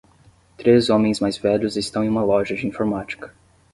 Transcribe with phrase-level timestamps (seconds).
[0.57, 3.31] Três homens mais velhos estão em uma loja de informática.